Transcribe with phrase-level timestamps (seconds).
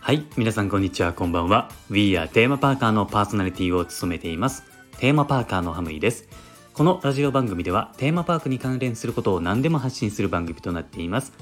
[0.00, 1.12] はい皆さんこんにちは。
[1.12, 1.70] こんばんは。
[1.90, 4.64] We are テーマパーカーのパーソナリティを務めています。
[4.98, 6.28] テーマパーカーのハムイです。
[6.74, 11.32] このラジオ番組ではテーマパークに関連することを何でも発信する番組となっています。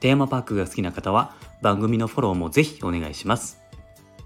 [0.00, 3.58] テーマパークが好きな方は番組のフォローもぜひお願いします。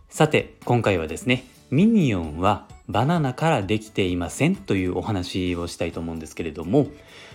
[0.09, 6.87] さて今回はですねミニオンはバナナからできていませんというお話をしたいと思うんですけれども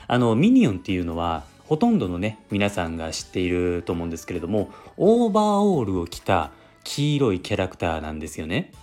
[0.08, 6.52] あのミニオンっていうのはほとんどのね皆さんが知っていると思うんですけれどもオーバーオールを着た
[6.84, 8.74] 黄色いキャラクターなんですよね。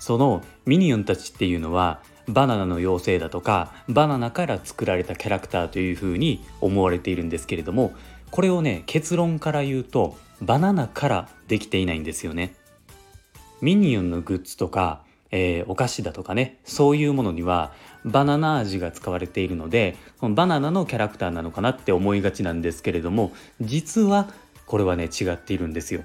[0.00, 7.92] そのミニオンたちっていうのはバナナの妖精だとかバナナから作られたキャラクターというふうに思われているんですけれども
[8.32, 12.56] これをね結論から言うとバナナからできていないんですよね。
[13.60, 17.72] ミニオンのグッズとか、えー、お菓子だとかねそういうものには
[18.04, 24.28] バナナ味が使われているのでバナナのキャラクターなのかなって思いがちなんですけれども実は
[24.66, 26.02] これはね違っているんですよ。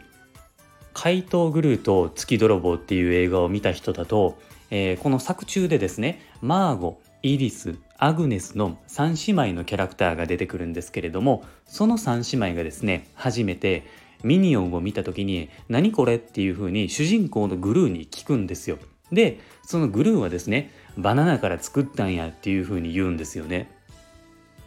[0.94, 4.40] 怪盗グルーと月泥棒っていう映画を見た人だと、
[4.72, 13.84] えー、この作中でですねマーゴイリスアグネスの3姉妹のキャラクターが出てくるんですけれどもその3姉妹がですね初めて
[14.24, 18.80] ミニオンを見た時に「何これ?」っていう風に主人公のグルーに聞くんですよ。
[19.12, 23.72] でそのグルーはですねバナナから作ったんやっていう風に言うんですよね。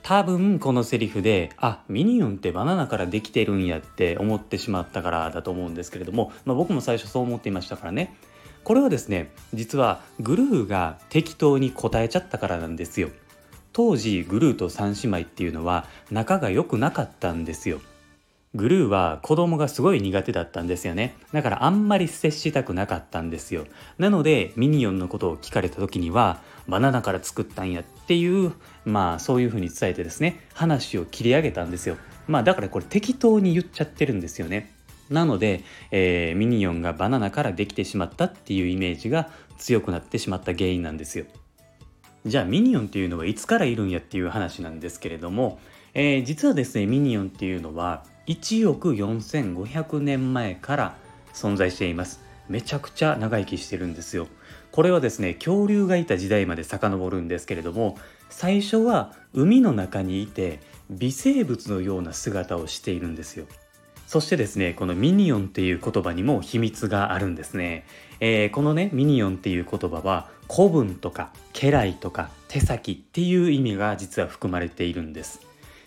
[0.03, 8.17] 多分このセリフであミニオンってバナナからできてるんやって思ってしまったからだと思うんですけれども、まあ、僕も最初そう思っていましたからね。
[8.65, 13.11] これはですね実はグルーが適当に答えちゃったからなんですよ。
[13.73, 17.81] 当時グルーと3姉妹っていうのは仲が良くなかったんですよ。
[18.55, 21.15] グルーは子供がすごい苦手だったんですよね。
[21.33, 23.67] だからあんまり接したくなかったんですよ。
[23.99, 28.53] なのでミニオンのことを聞かれた時にはバナナから作ったんやっていう
[28.85, 31.97] まあそういうふうに伝えてですね話を切り上げたんですよ。
[32.27, 34.73] まあだからこれ適当に言っちゃってるんですよね。
[35.11, 35.63] なので、
[35.93, 41.25] えー、ミニオンがバナナからできてしまったっていうイメージが強くなってしまった原因なんですよ。
[42.27, 45.61] じゃあミニオンっていうのはいつからいるんやっていう話なんですけれども、
[45.95, 50.95] えー、実はですねミニオンっていうのは1億4500年前から
[51.35, 52.21] 存在しています。
[52.49, 54.29] めちゃくちゃ長生きしてるんですよ。
[54.71, 57.99] これはですね恐竜がいた時代まで遡るんですけれども
[58.29, 60.61] 最初は海の中にいて
[60.91, 63.47] 微生物のような姿をしているんですよ。
[64.07, 67.85] そしてですねこのミニオンっていう言葉にも秘密があるんですね、
[68.21, 75.41] えー、このねミニオンっていう言葉は古文とか家来とか手先っていう意味が実は含まれているんです。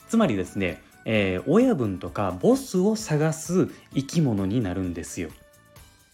[0.09, 5.29] つまりですねえー、親分とかボスを探す生き物になるんですよ。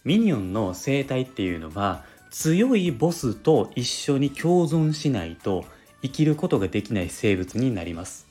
[0.04, 5.64] ミニオンの生態っていうのは強いボスと一緒に共存しないと
[6.02, 8.26] 生きることができない生物になります。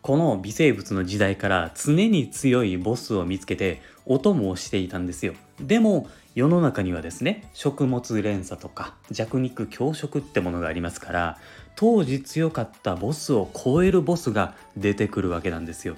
[0.00, 5.34] この微生物の時代から常に強いボスを見つけてお供をしていたんですよ。
[5.60, 11.38] でも世の中にはですね食物連鎖とか弱肉強食ってものがありますから
[11.76, 15.96] 当時強かったボスを超えるボスが出てくるわけなんですよ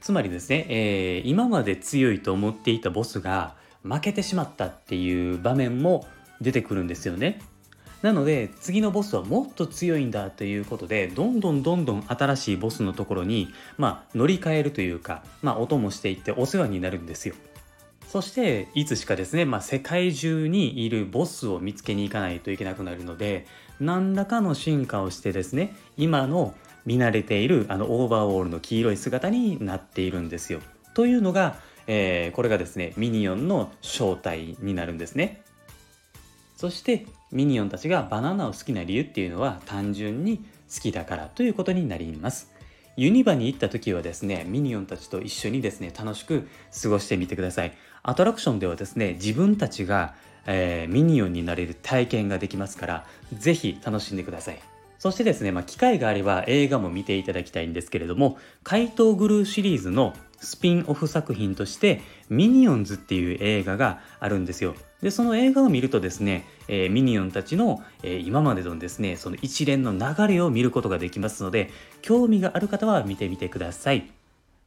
[0.00, 6.06] つまりですね、えー、今まで強いと思っていたボスが負けてしまったっていう場面も
[6.40, 7.40] 出てくるんですよね
[8.02, 17.34] なので次のボスはもっと強いんだということでどんどんどんどん新しいボスのところに、まあ、乗り換えるというか、まあ、お供していってお世話になるんですよ
[18.06, 23.46] そしていつしかですね、まあ、世界中にいるボスを見つけに行かないといけなくなるので
[23.80, 26.54] 何らかの進化をしてですね今の
[26.86, 30.60] 見慣れているあのオーバーオールの黄色い姿になっているんですよ。
[30.94, 35.42] というのが、えー、これがですねミニオンの正体になるんですね。
[36.56, 40.38] そしてミニオンたちがバナナを好きな理由っていうのは単純に
[40.72, 42.52] 好きだからということになります。
[42.96, 46.48] ユニバに行った時はですね、ミニオンたちと一緒にですね、楽しく
[46.82, 47.72] 過ごしてみてください。
[48.02, 50.14] アトラクションではですね、自分たちが、
[50.46, 54.60] えー、ミニオンになれる体験ができますから、是非楽しんでください。
[54.98, 64.74] そしてですね、まあ、機会があれば映画も見ていただきたいんですけれども、怪盗グルーシリーズのスピンオフ作品として、ミニオンズっていう映画があるんですよ。
[65.02, 71.70] で、その映画を見るとですね、えー、ミニオンたちの、えー、今までのですね、その一連の流れを見ることができますので、
[72.02, 74.17] 興味がある方は見てみてください。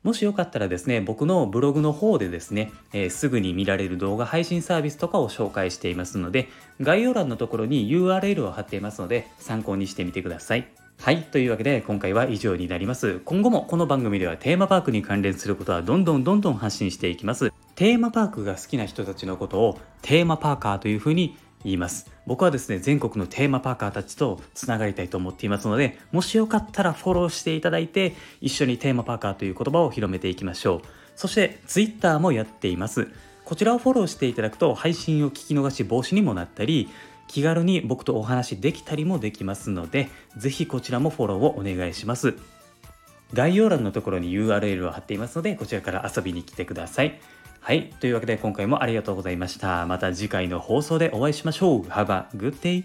[0.03, 6.50] もしよかったらですね、僕のブログの方でですね、えー、すぐに見られる動画配信サービスとかを紹介していますので、
[6.81, 10.68] 概要欄のところに URL を貼っていますので、参考にしてみてください。
[11.00, 11.21] はい。
[11.24, 13.21] というわけで、今回は以上になります。
[13.25, 17.51] 今後もこの番組ではテーマパークに関連することはどんどんどんどん発信していきます。
[17.75, 22.10] テーマパークが好きな人たちのことをテーマパーカーというふうに言います。
[22.25, 30.81] 僕はですね全国のテーマパーカーたちとつながりたいと思っていますのでもしよかったらフォローしていただいて一緒にテーマパーカーという言葉を広めていきましょう。
[31.16, 33.08] そして Twitter もやっています。
[33.46, 36.90] こちらをフォローしていただくと配信を聞き逃し防止にもなったり
[37.28, 42.36] 気軽に僕とお話できたりもできますのでぜひこちらもフォローをお願いします。
[43.34, 47.19] 概要欄のところに URL を貼っていますのでこちらから遊びに来てください。
[47.63, 47.92] はい。
[48.00, 49.86] というわけで今回もありがとうございました。
[49.86, 51.81] また次回の放送でお会いしましょう。
[51.84, 52.84] Have a good day!